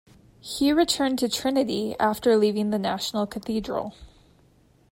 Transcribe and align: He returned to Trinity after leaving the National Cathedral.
He 0.39 0.73
returned 0.73 1.19
to 1.19 1.29
Trinity 1.29 1.95
after 1.99 2.35
leaving 2.35 2.71
the 2.71 2.79
National 2.79 3.27
Cathedral. 3.27 3.93